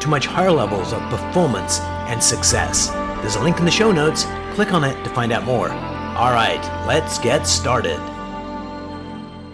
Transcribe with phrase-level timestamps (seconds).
[0.00, 2.88] to much higher levels of performance and success.
[3.20, 4.24] There's a link in the show notes.
[4.54, 5.70] Click on it to find out more.
[5.70, 7.98] All right, let's get started.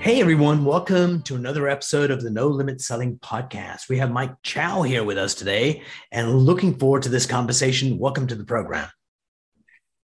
[0.00, 3.88] Hey everyone, welcome to another episode of the No Limit Selling Podcast.
[3.88, 7.98] We have Mike Chou here with us today and looking forward to this conversation.
[7.98, 8.88] Welcome to the program.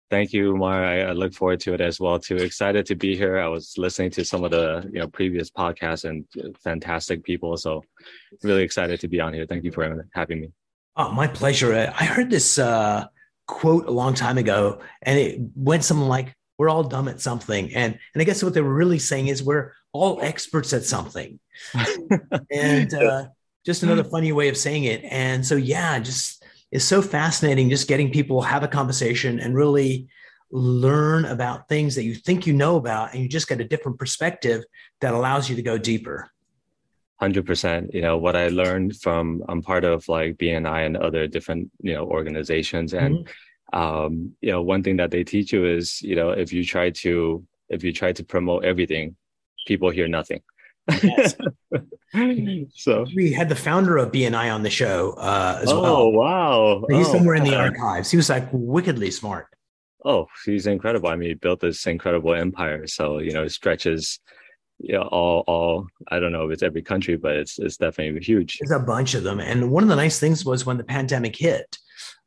[0.08, 0.84] Thank you, Umar.
[0.84, 2.18] I, I, look forward to it as well.
[2.18, 3.38] Too excited to be here.
[3.38, 6.24] I was listening to some of the you know previous podcasts and
[6.62, 7.82] fantastic people, so
[8.42, 9.46] really excited to be on here.
[9.46, 10.48] Thank you for having me.
[10.96, 11.74] Oh, my pleasure.
[11.74, 13.06] I heard this uh,
[13.48, 17.74] quote a long time ago, and it went something like, "We're all dumb at something,"
[17.74, 21.40] and and I guess what they were really saying is we're all experts at something,
[22.52, 23.26] and uh,
[23.66, 25.02] just another funny way of saying it.
[25.04, 26.35] And so, yeah, just
[26.70, 30.08] is so fascinating just getting people have a conversation and really
[30.50, 33.98] learn about things that you think you know about and you just get a different
[33.98, 34.64] perspective
[35.00, 36.30] that allows you to go deeper.
[37.20, 41.70] 100% you know what i learned from i'm part of like bni and other different
[41.80, 42.92] you know organizations.
[42.92, 43.78] And mm-hmm.
[43.78, 46.90] um, you know one thing that they teach you is you know if you try
[46.90, 49.16] to if you try to promote everything
[49.66, 50.42] people hear nothing
[51.02, 51.34] Yes.
[52.74, 55.96] so we had the founder of BNI on the show uh, as oh, well.
[55.96, 56.84] Oh wow!
[56.88, 58.10] He's oh, somewhere in the archives.
[58.10, 59.48] He was like wickedly smart.
[60.04, 61.08] Oh, he's incredible.
[61.08, 62.86] I mean, he built this incredible empire.
[62.86, 64.20] So you know, it stretches.
[64.78, 67.78] Yeah, you know, all all I don't know if it's every country, but it's it's
[67.78, 68.58] definitely huge.
[68.60, 71.34] There's a bunch of them, and one of the nice things was when the pandemic
[71.34, 71.78] hit,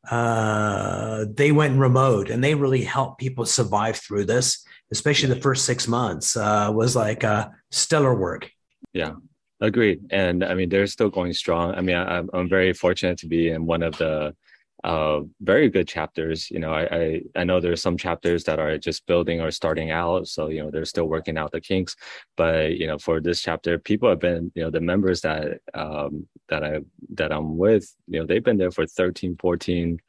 [0.10, 5.66] uh, they went remote, and they really helped people survive through this especially the first
[5.66, 8.52] six months, uh, was like uh, stellar work.
[8.94, 9.14] Yeah,
[9.62, 10.02] agreed.
[10.12, 11.76] And I mean, they're still going strong.
[11.76, 14.36] I mean, I, I'm very fortunate to be in one of the
[14.84, 16.50] uh, very good chapters.
[16.50, 19.92] You know, I, I, I know there's some chapters that are just building or starting
[19.92, 21.96] out, so you know they're still working out the kinks.
[22.38, 26.28] But you know, for this chapter, people have been, you know, the members that um,
[26.48, 26.80] that I
[27.16, 30.00] that I'm with, you know, they've been there for 13, 14,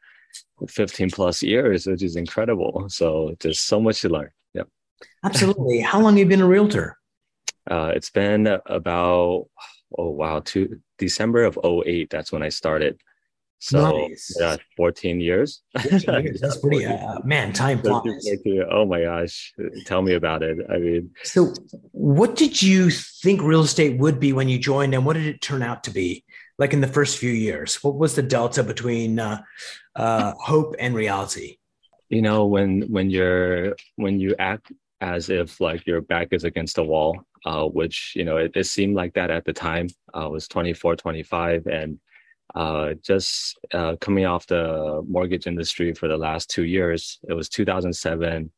[0.68, 2.86] 15 plus years, which is incredible.
[2.88, 4.30] So just so much to learn.
[4.54, 4.68] Yep.
[5.24, 5.80] Absolutely.
[5.80, 6.99] How long have you been a realtor?
[7.68, 9.48] Uh, it's been about
[9.96, 13.00] oh wow, two December of 08, That's when I started.
[13.62, 14.34] So nice.
[14.40, 15.62] yeah, 14 years.
[15.78, 16.40] 14 years.
[16.40, 18.26] That's pretty uh, man, time flies.
[18.70, 19.52] Oh my gosh.
[19.84, 20.58] Tell me about it.
[20.70, 21.52] I mean so
[21.92, 25.42] what did you think real estate would be when you joined and what did it
[25.42, 26.24] turn out to be?
[26.58, 29.42] Like in the first few years, what was the delta between uh,
[29.94, 31.58] uh, hope and reality?
[32.08, 36.76] You know, when when you're when you act as if like your back is against
[36.76, 39.88] the wall, uh, which, you know, it, it, seemed like that at the time.
[40.14, 41.98] Uh, I was 24, 25, and
[42.54, 47.18] uh, just uh, coming off the mortgage industry for the last two years.
[47.28, 48.50] It was 2007.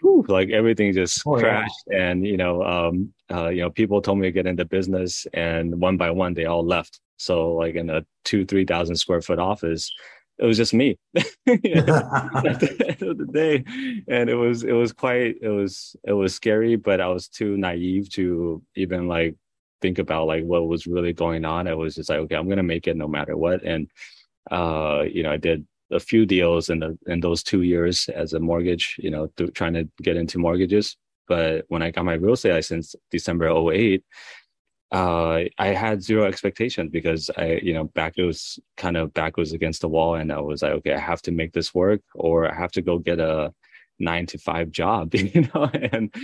[0.00, 2.08] Whew, like everything just oh, crashed, yeah.
[2.08, 5.78] and you know, um, uh, you know, people told me to get into business, and
[5.78, 7.00] one by one they all left.
[7.18, 9.92] So, like in a two, three thousand square foot office,
[10.38, 10.96] it was just me.
[11.14, 13.64] At the end of the day.
[14.08, 17.56] And it was it was quite it was it was scary but i was too
[17.56, 19.36] naive to even like
[19.82, 21.68] think about like what was really going on.
[21.68, 23.62] I was just like okay i'm gonna make it no matter what.
[23.64, 23.88] And
[24.50, 28.32] uh you know i did a few deals in the in those two years as
[28.32, 30.96] a mortgage you know th- trying to get into mortgages.
[31.28, 34.02] But when i got my real estate license december 08
[34.94, 39.36] uh, I had zero expectations because I, you know, back it was kind of back
[39.36, 42.00] was against the wall, and I was like, okay, I have to make this work,
[42.14, 43.52] or I have to go get a
[43.98, 45.64] nine to five job, you know.
[45.64, 46.14] And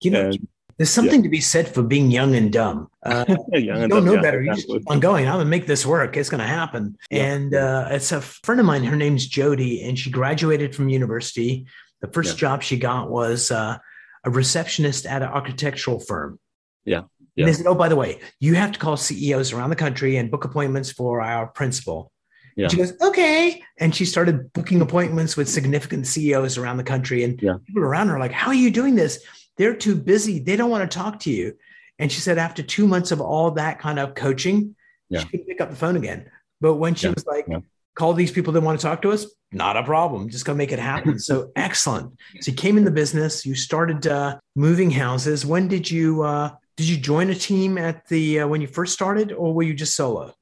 [0.00, 1.24] you know, and, there's something yeah.
[1.24, 2.88] to be said for being young and dumb.
[3.04, 4.40] Uh, young you don't dumb, know yeah, better.
[4.40, 5.26] You just keep on going.
[5.26, 6.16] I'm gonna make this work.
[6.16, 6.96] It's gonna happen.
[7.10, 7.24] Yeah.
[7.24, 8.84] And uh, it's a friend of mine.
[8.84, 11.66] Her name's Jody, and she graduated from university.
[12.00, 13.78] The first job she got was uh,
[14.22, 16.38] a receptionist at an architectural firm.
[16.84, 17.02] Yeah.
[17.34, 17.44] Yeah.
[17.44, 20.16] And they said, oh, by the way, you have to call CEOs around the country
[20.16, 22.12] and book appointments for our principal.
[22.56, 22.68] Yeah.
[22.68, 23.62] she goes, okay.
[23.78, 27.24] And she started booking appointments with significant CEOs around the country.
[27.24, 27.54] And yeah.
[27.66, 29.24] people around her are like, how are you doing this?
[29.56, 30.40] They're too busy.
[30.40, 31.56] They don't want to talk to you.
[31.98, 34.74] And she said, after two months of all that kind of coaching,
[35.08, 35.20] yeah.
[35.20, 36.30] she could pick up the phone again.
[36.60, 37.46] But when she was like,
[37.94, 40.28] call these people that want to talk to us, not a problem.
[40.28, 41.18] Just go make it happen.
[41.18, 42.12] so excellent.
[42.40, 45.44] So you came in the business, you started uh, moving houses.
[45.44, 46.50] When did you uh,
[46.80, 49.74] did you join a team at the uh, when you first started, or were you
[49.74, 50.34] just solo?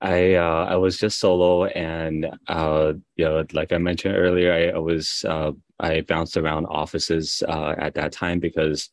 [0.00, 4.76] I uh, I was just solo, and uh, you know, like I mentioned earlier, I,
[4.76, 5.50] I was uh,
[5.80, 8.88] I bounced around offices uh, at that time because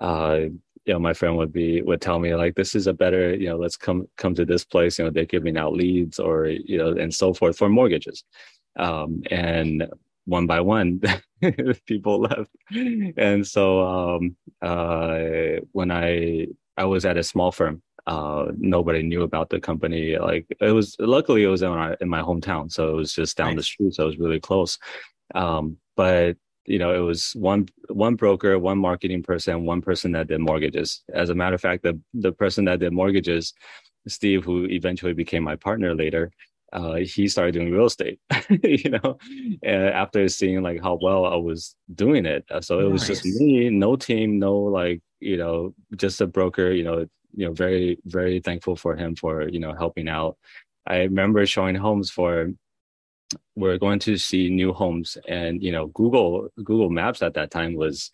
[0.00, 0.38] uh,
[0.84, 3.48] you know my friend would be would tell me like this is a better you
[3.48, 6.76] know let's come come to this place you know they're giving out leads or you
[6.76, 8.24] know and so forth for mortgages,
[8.80, 9.86] um, and
[10.24, 11.00] one by one
[11.86, 12.50] people left,
[13.16, 16.46] and so um, uh, when I
[16.76, 20.16] I was at a small firm uh, nobody knew about the company.
[20.16, 22.70] Like it was, luckily it was in my, in my hometown.
[22.70, 23.56] So it was just down nice.
[23.56, 23.94] the street.
[23.94, 24.78] So it was really close.
[25.34, 26.36] Um, but
[26.66, 31.02] you know, it was one, one broker, one marketing person, one person that did mortgages.
[31.12, 33.54] As a matter of fact, the, the person that did mortgages,
[34.08, 36.30] Steve, who eventually became my partner later,
[36.76, 38.20] uh, he started doing real estate,
[38.62, 39.18] you know,
[39.64, 42.44] after seeing like how well I was doing it.
[42.60, 42.92] So it nice.
[42.92, 47.06] was just me, no team, no like, you know, just a broker, you know,
[47.36, 50.36] you know very very thankful for him for you know helping out
[50.86, 52.50] i remember showing homes for
[53.56, 57.74] we're going to see new homes and you know google google maps at that time
[57.74, 58.10] was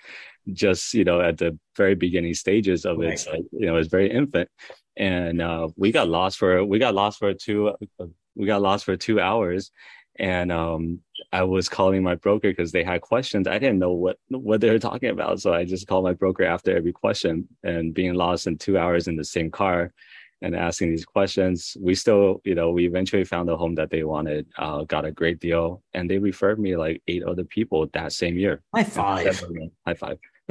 [0.52, 3.12] just you know at the very beginning stages of right.
[3.12, 4.48] its like you know it's very infant
[4.96, 7.72] and uh, we got lost for we got lost for two
[8.34, 9.70] we got lost for two hours
[10.18, 11.00] and um,
[11.32, 13.48] I was calling my broker because they had questions.
[13.48, 16.44] I didn't know what what they were talking about, so I just called my broker
[16.44, 17.48] after every question.
[17.62, 19.92] And being lost in two hours in the same car
[20.42, 24.02] and asking these questions, we still, you know, we eventually found the home that they
[24.02, 28.12] wanted, uh, got a great deal, and they referred me like eight other people that
[28.12, 28.62] same year.
[28.74, 29.42] High five!
[29.86, 30.18] High five!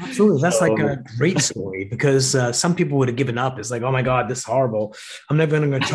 [0.00, 3.58] Absolutely, that's like a great story because uh, some people would have given up.
[3.58, 4.94] It's like, oh my god, this is horrible.
[5.30, 5.94] I'm never going to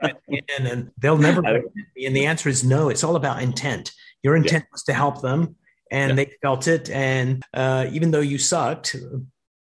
[0.00, 1.42] go in, and they'll never.
[1.44, 2.88] And the answer is no.
[2.88, 3.92] It's all about intent.
[4.22, 4.72] Your intent yeah.
[4.72, 5.56] was to help them,
[5.90, 6.16] and yeah.
[6.16, 6.88] they felt it.
[6.90, 8.96] And uh, even though you sucked,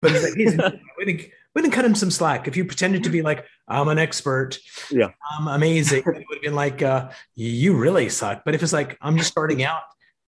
[0.01, 2.47] but it's like, we didn't, cut him some slack.
[2.47, 4.57] If you pretended to be like, I'm an expert,
[4.89, 8.43] yeah, I'm amazing, it would have been like, uh, you really suck.
[8.45, 9.81] But if it's like, I'm just starting out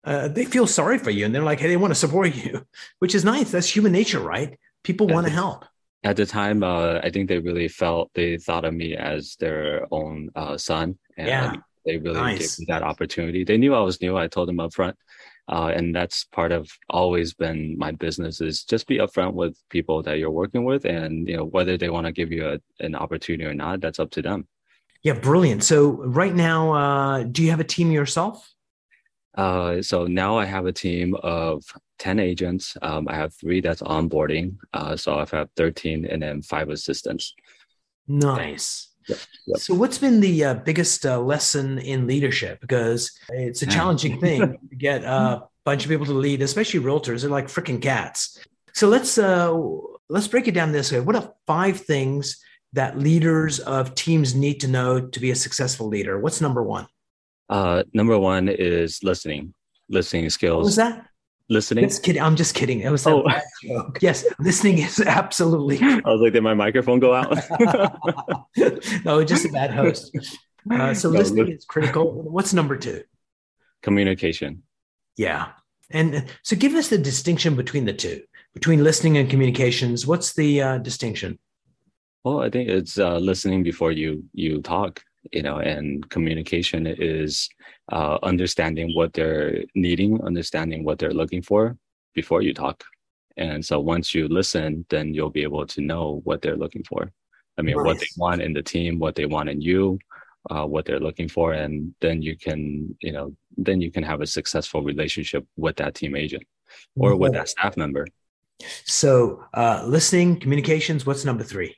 [0.05, 2.65] uh, they feel sorry for you and they're like, hey, they want to support you,
[2.99, 3.51] which is nice.
[3.51, 4.59] That's human nature, right?
[4.83, 5.65] People want to help.
[6.03, 9.87] At the time, uh, I think they really felt they thought of me as their
[9.89, 11.55] own uh, son, and yeah.
[11.85, 12.57] they really nice.
[12.57, 13.45] gave me that opportunity.
[13.45, 14.17] They knew I was new.
[14.17, 14.97] I told them up front,
[15.47, 20.01] uh, and that's part of always been my business is just be upfront with people
[20.03, 22.95] that you're working with, and you know whether they want to give you a, an
[22.95, 24.47] opportunity or not, that's up to them.
[25.01, 25.65] Yeah, brilliant.
[25.65, 28.49] So right now, uh, do you have a team yourself?
[29.35, 31.63] Uh, so now I have a team of
[31.99, 32.77] 10 agents.
[32.81, 34.57] Um, I have three that's onboarding.
[34.73, 37.33] Uh, so I have 13 and then five assistants.
[38.07, 38.92] Nice.
[39.07, 39.57] Yep, yep.
[39.59, 42.61] So, what's been the uh, biggest uh, lesson in leadership?
[42.61, 47.21] Because it's a challenging thing to get a bunch of people to lead, especially realtors.
[47.21, 48.39] They're like freaking cats.
[48.73, 49.53] So let's uh,
[50.09, 50.99] let's break it down this way.
[50.99, 55.87] What are five things that leaders of teams need to know to be a successful
[55.87, 56.19] leader?
[56.19, 56.87] What's number one?
[57.49, 59.53] Uh, number one is listening,
[59.89, 60.57] listening skills.
[60.57, 61.05] What was that?
[61.49, 61.83] Listening.
[61.83, 62.21] Just kidding.
[62.21, 62.79] I'm just kidding.
[62.79, 63.27] It was oh.
[63.61, 63.97] joke.
[64.01, 65.77] Yes, listening is absolutely.
[65.81, 67.37] I was like, did my microphone go out?
[69.05, 70.15] no, just a bad host.
[70.71, 72.11] Uh, so no, listening is critical.
[72.11, 73.03] What's number two?
[73.81, 74.63] Communication.
[75.17, 75.49] Yeah,
[75.89, 78.21] and so give us the distinction between the two,
[78.53, 80.07] between listening and communications.
[80.07, 81.39] What's the uh, distinction?
[82.23, 87.49] Well, I think it's uh, listening before you you talk you know and communication is
[87.91, 91.77] uh, understanding what they're needing understanding what they're looking for
[92.13, 92.83] before you talk
[93.37, 97.11] and so once you listen then you'll be able to know what they're looking for
[97.57, 97.85] i mean nice.
[97.85, 99.97] what they want in the team what they want in you
[100.51, 104.21] uh, what they're looking for and then you can you know then you can have
[104.21, 106.43] a successful relationship with that team agent
[106.97, 107.21] or mm-hmm.
[107.21, 108.05] with that staff member
[108.83, 111.75] so uh, listening communications what's number three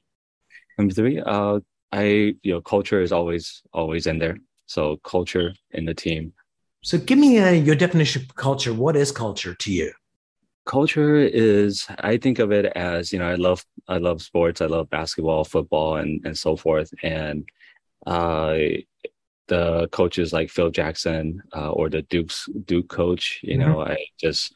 [0.78, 1.60] number three uh,
[1.96, 4.38] I you know culture is always always in there.
[4.68, 6.34] So culture in the team.
[6.82, 8.74] So give me a, uh, your definition of culture.
[8.74, 9.92] What is culture to you?
[10.66, 14.62] Culture is I think of it as you know I love I love sports.
[14.62, 16.92] I love basketball, football, and and so forth.
[17.04, 17.46] And
[18.06, 18.58] uh,
[19.48, 23.72] the coaches like Phil Jackson uh, or the Duke's Duke coach, you mm-hmm.
[23.72, 24.54] know, I just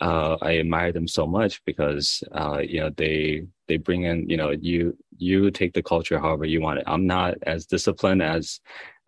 [0.00, 4.36] uh, I admire them so much because uh, you know they they bring in you
[4.36, 6.84] know you you take the culture however you want it.
[6.88, 8.60] I'm not as disciplined as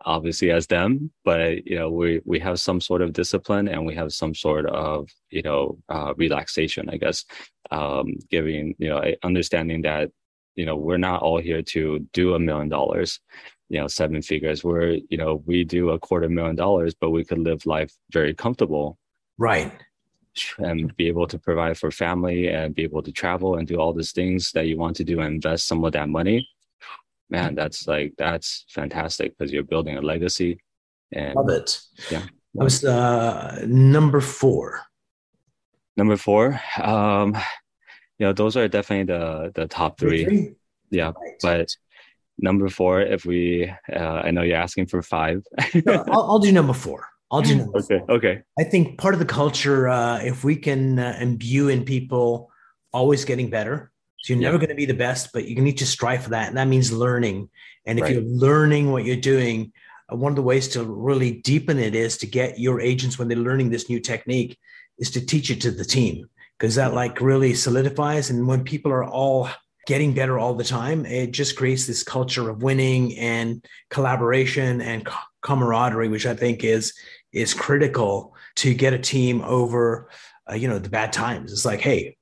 [0.05, 3.93] obviously as them, but you know we we have some sort of discipline and we
[3.95, 7.25] have some sort of you know uh, relaxation, I guess,
[7.71, 10.11] um, giving you know understanding that
[10.55, 13.19] you know we're not all here to do a million dollars
[13.69, 14.63] you know seven figures.
[14.63, 18.33] We're you know we do a quarter million dollars but we could live life very
[18.33, 18.97] comfortable.
[19.37, 19.73] Right
[20.57, 23.93] and be able to provide for family and be able to travel and do all
[23.93, 26.47] these things that you want to do and invest some of that money
[27.33, 30.59] man, that's like that's fantastic because you're building a legacy.
[31.11, 31.79] And Love it.
[32.11, 32.23] Yeah.
[32.53, 34.81] That was uh, number four.
[35.97, 37.35] Number four, um,
[38.17, 40.23] you know, those are definitely the the top three.
[40.23, 40.55] three?
[40.89, 41.39] Yeah, right.
[41.41, 41.75] but
[42.37, 45.43] number four, if we, uh, I know you're asking for five.
[45.85, 47.07] no, I'll, I'll, do number four.
[47.33, 47.41] I'll
[47.75, 48.01] okay.
[48.07, 48.41] Okay.
[48.59, 52.51] I think part of the culture, uh, if we can uh, imbue in people
[52.91, 55.85] always getting better, so you're never going to be the best, but you need to
[55.85, 56.47] strive for that.
[56.47, 57.49] And that means learning.
[57.85, 58.13] And if right.
[58.13, 59.73] you're learning what you're doing,
[60.11, 63.27] uh, one of the ways to really deepen it is to get your agents when
[63.27, 64.57] they're learning this new technique
[64.99, 68.29] is to teach it to the team because that like really solidifies.
[68.29, 69.49] And when people are all
[69.87, 75.05] getting better all the time, it just creates this culture of winning and collaboration and
[75.41, 76.93] camaraderie, which I think is
[77.33, 80.09] is critical to get a team over,
[80.49, 81.51] uh, you know, the bad times.
[81.51, 82.15] It's like, hey,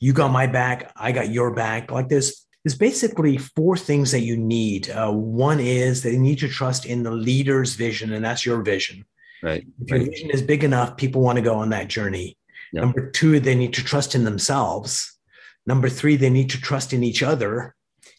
[0.00, 1.90] you got my back, I got your back.
[1.90, 4.90] Like this, there's basically four things that you need.
[4.90, 9.04] Uh, one is they need to trust in the leader's vision, and that's your vision.
[9.42, 9.66] Right.
[9.80, 10.08] If your right.
[10.10, 12.36] vision is big enough, people want to go on that journey.
[12.72, 12.82] Yep.
[12.82, 15.18] Number two, they need to trust in themselves.
[15.66, 17.74] Number three, they need to trust in each other.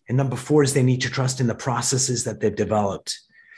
[0.07, 3.17] And number four is they need to trust in the processes that they've developed.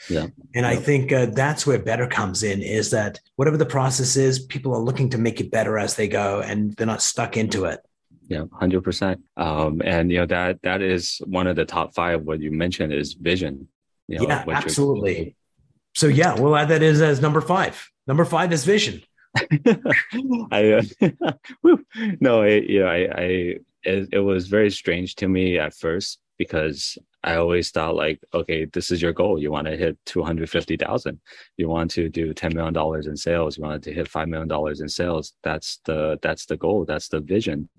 [0.09, 0.27] Yeah.
[0.53, 4.39] And I think uh, that's where better comes in is that whatever the process is,
[4.39, 7.65] people are looking to make it better as they go and they're not stuck into
[7.65, 7.79] it.
[8.27, 9.21] Yeah, hundred um, percent.
[9.37, 12.21] And you know that that is one of the top five.
[12.21, 13.67] What you mentioned is vision.
[14.07, 15.35] You know, yeah, absolutely.
[15.93, 17.89] So yeah, we'll add that as as number five.
[18.07, 19.01] Number five is vision.
[20.51, 21.07] I uh,
[22.19, 23.23] no, it, you know, I, I
[23.83, 28.65] it, it was very strange to me at first because I always thought like, okay,
[28.65, 29.39] this is your goal.
[29.39, 31.19] You want to hit 250,000.
[31.57, 33.57] You want to do $10 million in sales.
[33.57, 35.33] You want to hit $5 million in sales.
[35.41, 36.85] That's the, that's the goal.
[36.85, 37.69] That's the vision.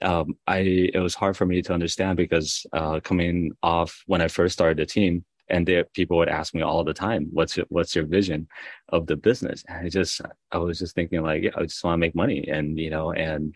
[0.00, 4.28] Um, I, it was hard for me to understand because, uh, coming off when I
[4.28, 7.66] first started the team and there, people would ask me all the time, what's your,
[7.68, 8.48] what's your vision
[8.88, 9.62] of the business?
[9.68, 12.48] And I just, I was just thinking like, yeah, I just want to make money
[12.48, 13.54] and, you know, and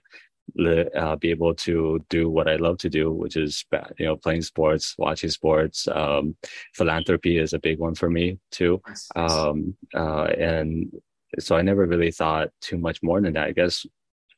[0.97, 3.64] uh, be able to do what I love to do, which is
[3.99, 5.88] you know playing sports, watching sports.
[5.88, 6.37] Um,
[6.75, 8.83] philanthropy is a big one for me too,
[9.16, 10.92] um, uh, and
[11.38, 13.49] so I never really thought too much more than that.
[13.49, 13.87] I guess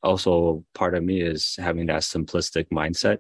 [0.03, 3.19] also part of me is having that simplistic mindset.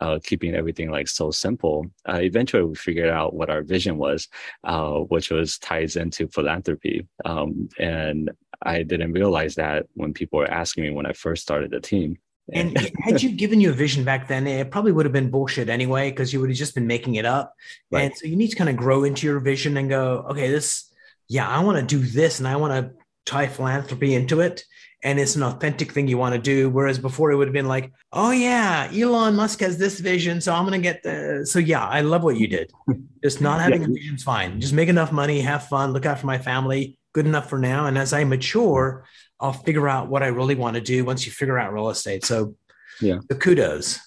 [0.00, 1.86] Uh, keeping everything like so simple.
[2.08, 4.26] Uh, eventually, we figured out what our vision was,
[4.64, 7.06] uh, which was ties into philanthropy.
[7.24, 8.28] Um, and
[8.62, 12.18] I didn't realize that when people were asking me when I first started the team.
[12.52, 15.70] And had you given you a vision back then, it probably would have been bullshit
[15.70, 17.54] anyway, because you would have just been making it up.
[17.90, 18.02] Right.
[18.02, 20.92] And so you need to kind of grow into your vision and go, okay, this,
[21.28, 24.64] yeah, I want to do this and I want to tie philanthropy into it.
[25.02, 26.70] And it's an authentic thing you want to do.
[26.70, 30.40] Whereas before it would have been like, oh, yeah, Elon Musk has this vision.
[30.40, 31.46] So I'm going to get the.
[31.46, 32.70] So yeah, I love what you did.
[33.22, 33.88] Just not having yeah.
[33.88, 34.60] a vision is fine.
[34.60, 37.86] Just make enough money, have fun, look after my family, good enough for now.
[37.86, 39.06] And as I mature,
[39.40, 42.24] I'll figure out what I really want to do once you figure out real estate.
[42.24, 42.54] So
[43.00, 43.98] yeah, the kudos.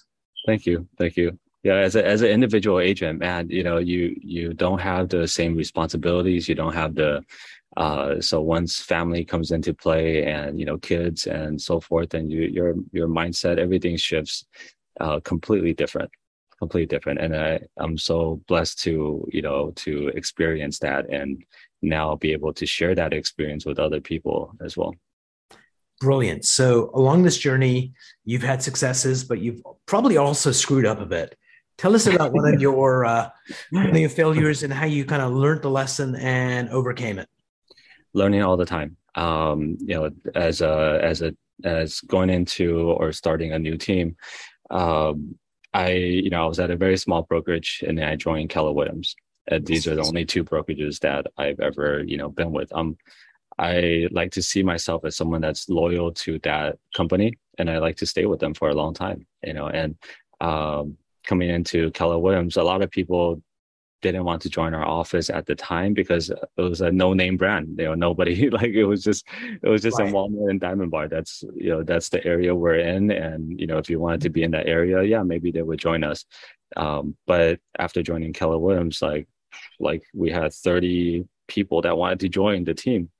[0.46, 0.88] Thank you.
[0.96, 1.38] Thank you.
[1.62, 5.26] Yeah, as a, as an individual agent, man, you know, you you don't have the
[5.26, 6.48] same responsibilities.
[6.48, 7.24] You don't have the
[7.76, 12.30] uh, so once family comes into play and you know kids and so forth, and
[12.30, 14.46] you your your mindset, everything shifts
[15.00, 16.10] uh, completely different
[16.58, 21.40] completely different and I, i'm so blessed to you know to experience that and
[21.82, 24.94] now be able to share that experience with other people as well.
[26.00, 26.44] Brilliant.
[26.44, 27.92] So along this journey,
[28.24, 31.36] you've had successes, but you've probably also screwed up a bit.
[31.76, 33.30] Tell us about one of your uh,
[33.70, 37.28] one of your failures and how you kind of learned the lesson and overcame it.
[38.14, 38.96] Learning all the time.
[39.14, 44.16] Um, you know, as a as a as going into or starting a new team,
[44.70, 45.36] um,
[45.74, 48.72] I you know I was at a very small brokerage and then I joined Keller
[48.72, 49.16] Williams.
[49.50, 52.70] Uh, these are the only two brokerages that I've ever, you know, been with.
[52.74, 52.98] Um,
[53.58, 57.96] I like to see myself as someone that's loyal to that company, and I like
[57.96, 59.26] to stay with them for a long time.
[59.42, 59.96] You know, and
[60.40, 60.96] um,
[61.26, 63.42] coming into Keller Williams, a lot of people
[64.00, 67.74] didn't want to join our office at the time because it was a no-name brand.
[67.78, 69.26] You know, nobody like it was just
[69.62, 70.08] it was just right.
[70.08, 71.08] in Walnut and Diamond Bar.
[71.08, 74.30] That's you know that's the area we're in, and you know if you wanted to
[74.30, 76.24] be in that area, yeah, maybe they would join us.
[76.76, 79.26] Um, but after joining Keller Williams, like
[79.80, 83.10] like we had 30 people that wanted to join the team.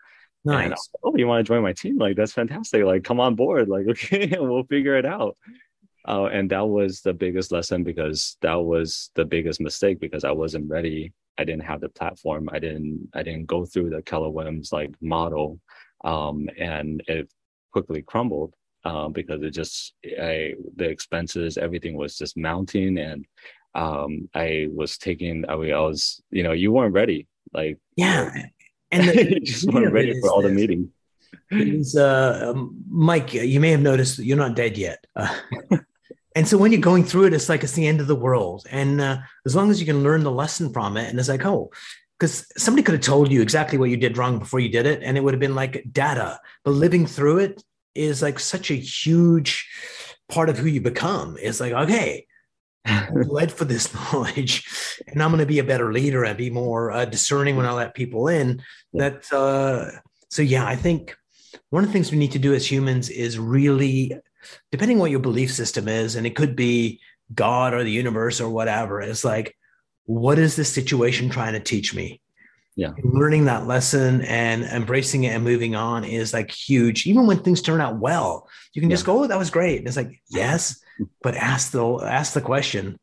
[0.48, 0.66] Nice.
[0.66, 1.98] And, oh, you want to join my team?
[1.98, 2.84] Like that's fantastic.
[2.84, 3.68] Like come on board.
[3.68, 5.36] Like okay, we'll figure it out.
[6.06, 10.30] Uh, and that was the biggest lesson because that was the biggest mistake because I
[10.30, 11.12] wasn't ready.
[11.36, 12.48] I didn't have the platform.
[12.52, 13.08] I didn't.
[13.14, 15.60] I didn't go through the Keller Williams like model,
[16.04, 17.30] um, and it
[17.72, 23.24] quickly crumbled uh, because it just I, the expenses, everything was just mounting, and
[23.74, 27.26] um, I was taking, I, mean, I was, you know, you weren't ready.
[27.52, 28.46] Like, yeah.
[28.90, 30.90] And the, you just weren't ready for all the meetings.
[31.50, 35.06] Is, uh, um, Mike, you may have noticed you're not dead yet.
[35.16, 35.34] Uh,
[36.34, 38.66] and so when you're going through it, it's like it's the end of the world.
[38.70, 41.46] And uh, as long as you can learn the lesson from it, and it's like,
[41.46, 41.70] oh,
[42.18, 45.02] because somebody could have told you exactly what you did wrong before you did it,
[45.02, 46.40] and it would have been like data.
[46.64, 47.62] But living through it
[47.94, 49.68] is like such a huge
[50.28, 51.36] part of who you become.
[51.40, 52.26] It's like, okay,
[53.12, 54.64] led for this knowledge
[55.06, 57.72] and i'm going to be a better leader and be more uh, discerning when i
[57.72, 58.60] let people in
[58.94, 59.90] that uh,
[60.28, 61.16] so yeah i think
[61.70, 64.12] one of the things we need to do as humans is really
[64.70, 67.00] depending what your belief system is and it could be
[67.34, 69.54] god or the universe or whatever it's like
[70.08, 72.22] what is this situation trying to teach me?
[72.76, 72.92] Yeah.
[73.02, 77.06] Learning that lesson and embracing it and moving on is like huge.
[77.06, 78.94] Even when things turn out well you can yeah.
[78.94, 79.78] just go oh that was great.
[79.78, 80.80] And it's like yes
[81.22, 82.98] but ask the ask the question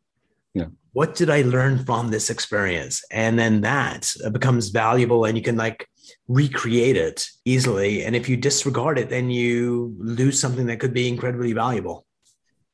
[0.54, 0.68] yeah.
[0.94, 3.04] what did i learn from this experience?
[3.12, 5.88] And then that becomes valuable and you can like
[6.28, 8.04] recreate it easily.
[8.04, 12.06] And if you disregard it then you lose something that could be incredibly valuable.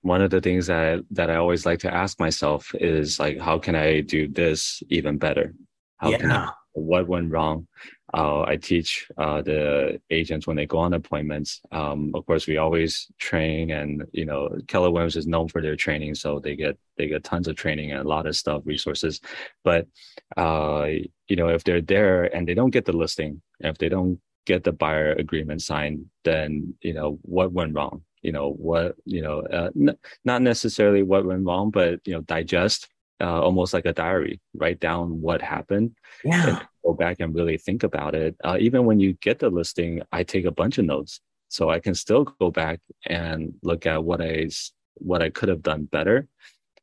[0.01, 3.59] One of the things that that i always like to ask myself is like how
[3.59, 5.53] can i do this even better?
[5.97, 6.17] How yeah.
[6.17, 7.67] can I, what went wrong.
[8.13, 11.61] Uh, I teach uh, the agents when they go on appointments.
[11.71, 15.77] Um, of course, we always train, and you know, Keller Williams is known for their
[15.77, 19.21] training, so they get they get tons of training and a lot of stuff, resources.
[19.63, 19.87] But
[20.35, 20.87] uh,
[21.27, 24.63] you know, if they're there and they don't get the listing, if they don't get
[24.63, 28.03] the buyer agreement signed, then you know what went wrong.
[28.21, 32.21] You know what you know, uh, n- not necessarily what went wrong, but you know,
[32.21, 32.89] digest
[33.21, 34.41] uh, almost like a diary.
[34.55, 35.95] Write down what happened.
[36.23, 36.63] Yeah.
[36.83, 38.35] Go back and really think about it.
[38.43, 41.79] Uh, even when you get the listing, I take a bunch of notes, so I
[41.79, 44.49] can still go back and look at what I
[44.95, 46.27] what I could have done better.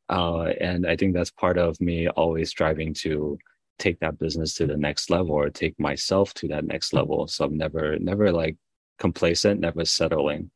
[0.09, 3.39] Uh, and I think that's part of me always striving to
[3.79, 7.29] take that business to the next level or take myself to that next level.
[7.29, 8.57] So I'm never never like
[8.99, 10.51] complacent, never settling.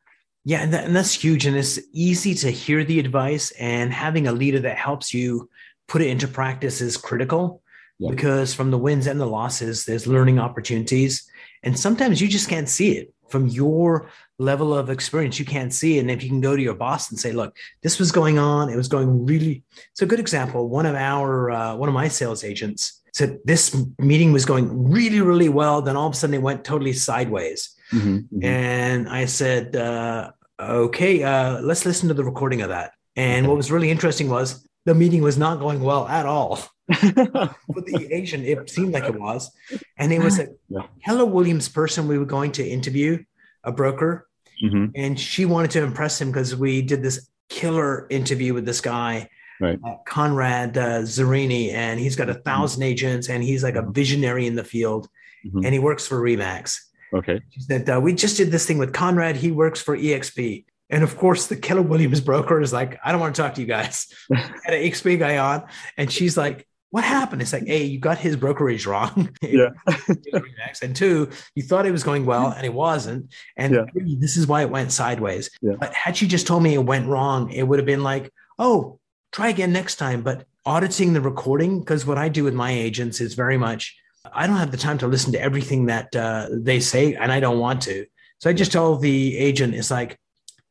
[0.45, 1.47] Yeah, and, that, and that's huge.
[1.47, 5.49] And it's easy to hear the advice, and having a leader that helps you
[5.93, 7.63] put it into practice is critical
[7.99, 8.11] yeah.
[8.11, 11.31] because from the wins and the losses, there's learning opportunities.
[11.63, 15.39] And sometimes you just can't see it from your level of experience.
[15.39, 16.01] You can't see it.
[16.01, 18.71] And if you can go to your boss and say, look, this was going on,
[18.71, 19.65] it was going really.
[19.91, 20.71] It's a good example.
[20.71, 25.21] One of our, uh, one of my sales agents said this meeting was going really,
[25.21, 25.83] really well.
[25.83, 27.77] Then all of a sudden it went totally sideways.
[27.93, 28.45] Mm-hmm, mm-hmm.
[28.45, 32.93] And I said, uh, okay, uh, let's listen to the recording of that.
[33.15, 36.59] And what was really interesting was the meeting was not going well at all.
[36.89, 39.51] With the Asian, it seemed like it was.
[39.97, 40.83] And it was a yeah.
[41.05, 43.23] Keller Williams person we were going to interview,
[43.65, 44.29] a broker.
[44.63, 44.87] Mm-hmm.
[44.95, 49.29] And she wanted to impress him because we did this killer interview with this guy,
[49.61, 49.79] right.
[49.85, 51.73] uh, Conrad uh, Zerini.
[51.73, 52.91] And he's got a 1000 mm-hmm.
[52.91, 53.93] agents and he's like a mm-hmm.
[53.93, 55.09] visionary in the field.
[55.47, 55.65] Mm-hmm.
[55.65, 56.79] And he works for Remax.
[57.15, 57.41] Okay.
[57.51, 59.37] She said, uh, We just did this thing with Conrad.
[59.37, 60.65] He works for EXP.
[60.93, 63.63] And of course, the Keller Williams broker is like, I don't want to talk to
[63.63, 64.09] you guys.
[64.33, 65.65] I Had an XP guy on,
[65.97, 67.41] and she's like, What happened?
[67.41, 69.35] It's like, A, you got his brokerage wrong.
[69.43, 69.71] Yeah.
[70.83, 73.33] and two, you thought it was going well and it wasn't.
[73.57, 73.85] And yeah.
[73.93, 75.51] three, this is why it went sideways.
[75.63, 75.77] Yeah.
[75.81, 79.01] But had she just told me it went wrong, it would have been like, Oh,
[79.33, 80.23] try again next time.
[80.23, 83.97] But auditing the recording, because what I do with my agents is very much,
[84.33, 87.41] I don't have the time to listen to everything that uh, they say, and I
[87.41, 88.07] don't want to.
[88.39, 90.19] So I just tell the agent, it's like,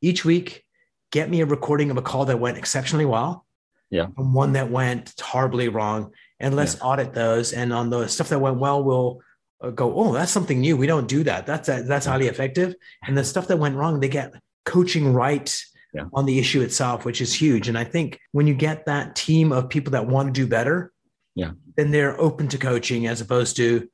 [0.01, 0.63] each week,
[1.11, 3.45] get me a recording of a call that went exceptionally well.
[3.89, 4.07] Yeah.
[4.17, 6.13] And one that went horribly wrong.
[6.39, 6.83] And let's yeah.
[6.83, 7.53] audit those.
[7.53, 9.21] And on the stuff that went well, we'll
[9.61, 10.77] uh, go, oh, that's something new.
[10.77, 11.45] We don't do that.
[11.45, 12.73] That's uh, that's highly effective.
[13.05, 14.33] And the stuff that went wrong, they get
[14.65, 15.55] coaching right
[15.93, 16.05] yeah.
[16.13, 17.67] on the issue itself, which is huge.
[17.67, 20.93] And I think when you get that team of people that want to do better,
[21.35, 23.89] yeah, then they're open to coaching as opposed to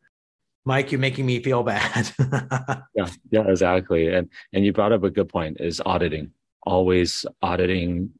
[0.67, 2.11] Mike, you're making me feel bad.
[2.93, 4.13] yeah, yeah, exactly.
[4.13, 6.31] And and you brought up a good point is auditing.
[6.63, 8.11] Always auditing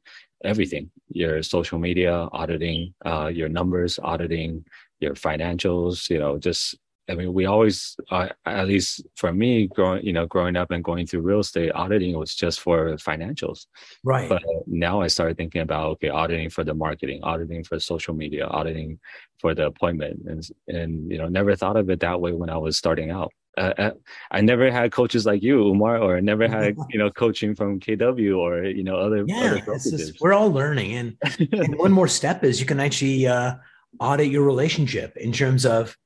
[0.42, 0.90] everything.
[1.10, 4.64] Your social media, auditing uh, your numbers, auditing
[4.98, 6.74] your financials, you know, just
[7.08, 10.84] I mean, we always, uh, at least for me, growing, you know, growing up and
[10.84, 13.66] going through real estate, auditing was just for financials.
[14.04, 14.28] Right.
[14.28, 18.46] But now I started thinking about okay, auditing for the marketing, auditing for social media,
[18.46, 18.98] auditing
[19.40, 22.58] for the appointment, and and you know, never thought of it that way when I
[22.58, 23.32] was starting out.
[23.56, 23.90] Uh, uh
[24.30, 28.36] I never had coaches like you, Umar, or never had you know coaching from KW
[28.36, 29.24] or you know other.
[29.26, 31.16] Yeah, other just, we're all learning, and,
[31.52, 33.54] and one more step is you can actually uh,
[33.98, 35.96] audit your relationship in terms of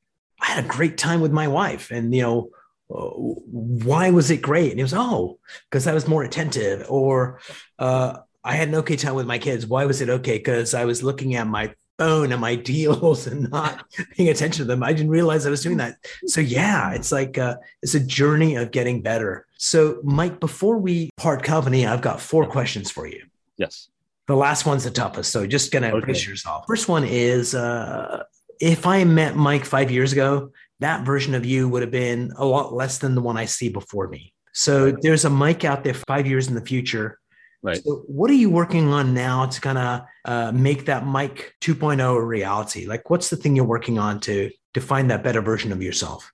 [0.42, 1.90] I had a great time with my wife.
[1.90, 2.50] And, you know,
[2.90, 4.72] uh, why was it great?
[4.72, 5.38] And it was, oh,
[5.70, 6.84] because I was more attentive.
[6.90, 7.40] Or
[7.78, 9.66] uh, I had an okay time with my kids.
[9.66, 10.36] Why was it okay?
[10.36, 13.84] Because I was looking at my phone and my deals and not
[14.16, 14.82] paying attention to them.
[14.82, 15.96] I didn't realize I was doing that.
[16.26, 19.46] So yeah, it's like uh, it's a journey of getting better.
[19.58, 23.24] So Mike, before we part company, I've got four questions for you.
[23.56, 23.88] Yes.
[24.26, 26.06] The last one's the toughest, so just gonna okay.
[26.06, 26.64] brace yourself.
[26.68, 28.22] First one is uh,
[28.60, 32.44] if I met Mike five years ago, that version of you would have been a
[32.44, 34.32] lot less than the one I see before me.
[34.52, 37.18] So there's a Mike out there five years in the future.
[37.62, 37.82] Right.
[37.82, 42.16] So what are you working on now to kind of uh, make that Mike 2.0
[42.16, 42.86] a reality?
[42.86, 46.32] Like, what's the thing you're working on to to find that better version of yourself?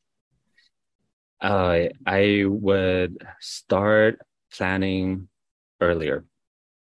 [1.41, 4.21] Uh, I would start
[4.53, 5.29] planning
[5.81, 6.25] earlier.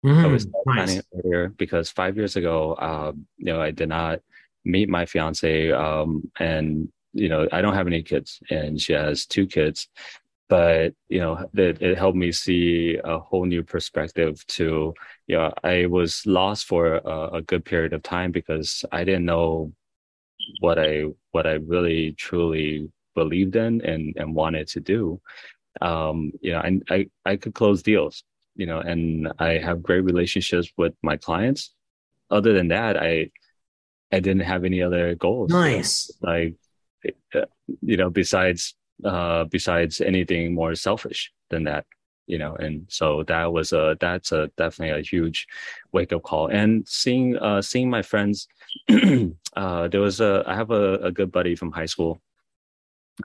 [0.04, 0.54] Mm, I was nice.
[0.64, 4.20] planning earlier because five years ago, um, you know, I did not
[4.68, 9.26] meet my fiance, um, and you know, I don't have any kids, and she has
[9.26, 9.88] two kids.
[10.48, 14.46] But you know, it, it helped me see a whole new perspective.
[14.48, 14.94] To
[15.26, 19.26] you know, I was lost for a, a good period of time because I didn't
[19.26, 19.72] know
[20.60, 25.20] what I what I really truly believed in and and wanted to do.
[25.80, 28.24] Um, you know, I I I could close deals,
[28.56, 31.74] you know, and I have great relationships with my clients.
[32.30, 33.30] Other than that, I
[34.12, 35.50] I didn't have any other goals.
[35.50, 36.10] Nice.
[36.22, 36.54] Like,
[37.82, 41.86] you know, besides uh, besides anything more selfish than that,
[42.26, 45.46] you know, and so that was a that's a definitely a huge
[45.92, 46.48] wake up call.
[46.48, 48.48] And seeing uh, seeing my friends,
[48.88, 52.20] uh, there was a I have a, a good buddy from high school.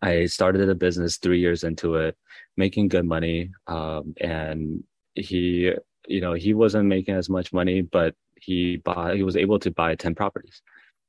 [0.02, 2.18] I started a business three years into it,
[2.58, 4.84] making good money, um, and
[5.16, 5.74] he
[6.08, 9.72] you know he wasn't making as much money, but he bought he was able to
[9.72, 10.62] buy 10 properties.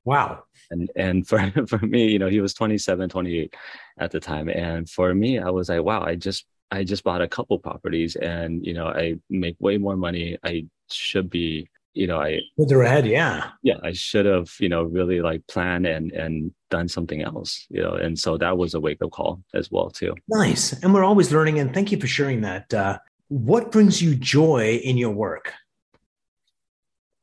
[0.05, 0.45] Wow.
[0.71, 3.55] And and for for me you know he was 27 28
[3.99, 4.49] at the time.
[4.49, 8.17] And for me i was like wow i just i just bought a couple properties
[8.17, 10.39] and you know i make way more money.
[10.45, 13.51] I should be you know i further ahead yeah.
[13.63, 17.81] Yeah i should have you know really like planned and and done something else you
[17.81, 17.95] know.
[17.95, 20.15] And so that was a wake-up call as well too.
[20.29, 20.73] Nice.
[20.83, 21.61] And we're always learning.
[21.61, 22.75] And thank you for sharing that.
[22.75, 25.53] Uh, what brings you joy in your work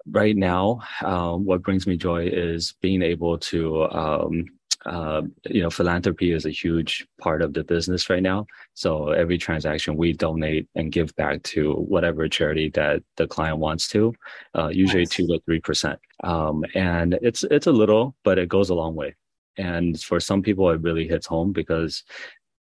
[0.10, 4.46] right now, um, what brings me joy is being able to, um,
[4.86, 8.48] uh, you know, philanthropy is a huge part of the business right now.
[8.74, 13.88] So every transaction we donate and give back to whatever charity that the client wants
[13.90, 14.14] to,
[14.56, 15.10] uh, usually nice.
[15.10, 16.00] two to three percent.
[16.24, 19.16] Um, and it's it's a little, but it goes a long way.
[19.58, 22.04] And for some people, it really hits home because,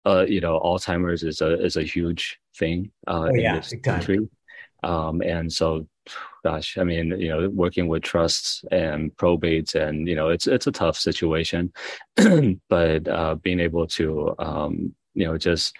[0.06, 3.74] uh, you know, Alzheimer's is a is a huge thing uh, oh, yeah, in this
[3.82, 4.26] country.
[4.82, 5.86] Um, and so
[6.44, 10.66] gosh, I mean, you know, working with trusts and probates, and you know, it's it's
[10.66, 11.72] a tough situation,
[12.68, 15.74] but uh, being able to, um, you know, just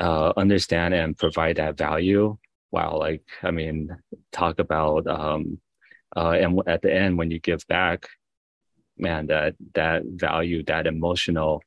[0.00, 2.36] uh, understand and provide that value.
[2.72, 3.96] Wow, like I mean,
[4.32, 5.60] talk about, um,
[6.16, 8.08] uh, and at the end when you give back,
[8.98, 11.62] man, that that value, that emotional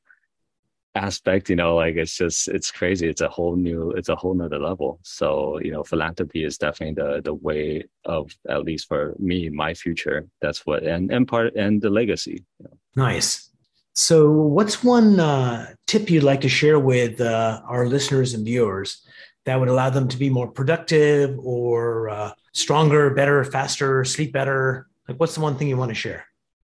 [0.96, 3.08] aspect you know like it's just it's crazy.
[3.08, 4.98] It's a whole new it's a whole nother level.
[5.02, 9.74] So you know philanthropy is definitely the the way of at least for me my
[9.74, 10.26] future.
[10.40, 12.76] That's what and and part and the legacy you know.
[12.96, 13.50] nice.
[13.94, 19.06] So what's one uh, tip you'd like to share with uh, our listeners and viewers
[19.46, 24.88] that would allow them to be more productive or uh, stronger better faster sleep better?
[25.08, 26.26] Like what's the one thing you want to share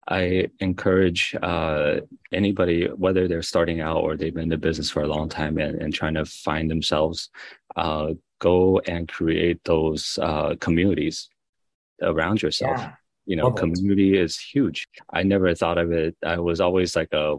[0.08, 2.00] I encourage uh,
[2.32, 5.58] anybody, whether they're starting out or they've been in the business for a long time
[5.58, 7.30] and, and trying to find themselves,
[7.76, 11.28] uh, go and create those uh, communities
[12.02, 12.78] around yourself.
[12.78, 12.92] Yeah.
[13.26, 14.22] You know, Love community it.
[14.22, 14.88] is huge.
[15.12, 16.16] I never thought of it.
[16.24, 17.36] I was always like a,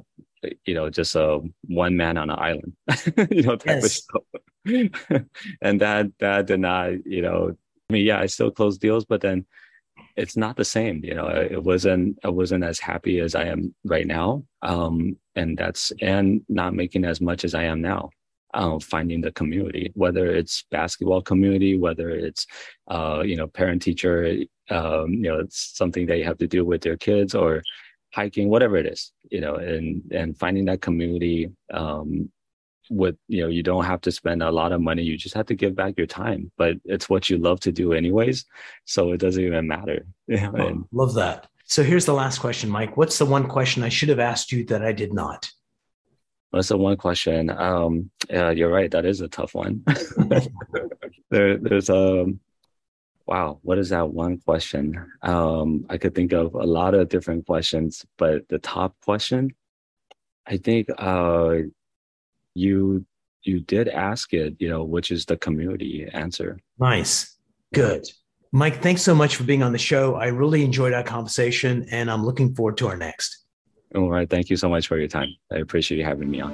[0.66, 2.74] you know, just a one man on an island,
[3.32, 3.86] you know, type yes.
[3.86, 5.24] of stuff.
[5.62, 7.56] and that that did not, you know,
[7.90, 9.46] I mean, yeah, I still close deals, but then
[10.16, 13.74] it's not the same you know it wasn't i wasn't as happy as i am
[13.86, 18.10] right now um and that's and not making as much as i am now
[18.54, 22.46] uh, finding the community whether it's basketball community whether it's
[22.90, 24.38] uh you know parent teacher
[24.70, 27.62] um you know it's something that you have to do with your kids or
[28.14, 32.30] hiking whatever it is you know and and finding that community um
[32.92, 35.46] with you know you don't have to spend a lot of money you just have
[35.46, 38.46] to give back your time but it's what you love to do anyways
[38.86, 40.06] so it doesn't even matter.
[40.32, 41.48] Oh, love that.
[41.66, 42.98] So here's the last question mike.
[42.98, 45.50] What's the one question i should have asked you that i did not?
[46.50, 47.50] What's the one question.
[47.50, 48.92] Um yeah you're right.
[48.92, 49.84] That is a tough one.
[51.30, 52.42] There there's a um,
[53.26, 54.86] wow what is that one question?
[55.22, 59.56] Um i could think of a lot of different questions but the top question
[60.46, 61.56] i think uh
[62.54, 63.06] you
[63.44, 66.60] you did ask it, you know, which is the community answer.
[66.80, 67.38] Nice.
[67.74, 68.08] Good.
[68.52, 70.16] Mike, thanks so much for being on the show.
[70.16, 73.46] I really enjoyed our conversation and I'm looking forward to our next.
[73.96, 74.30] All right.
[74.30, 75.30] Thank you so much for your time.
[75.52, 76.52] I appreciate you having me on.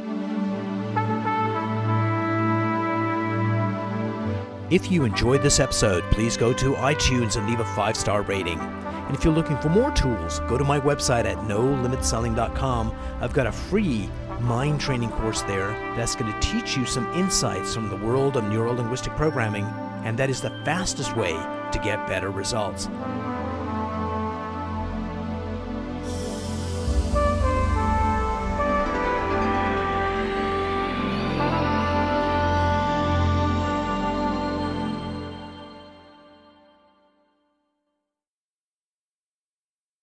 [4.69, 8.59] If you enjoyed this episode, please go to iTunes and leave a five star rating.
[8.59, 12.93] And if you're looking for more tools, go to my website at nolimitselling.com.
[13.21, 17.73] I've got a free mind training course there that's going to teach you some insights
[17.73, 19.65] from the world of neuro linguistic programming,
[20.03, 21.33] and that is the fastest way
[21.71, 22.87] to get better results.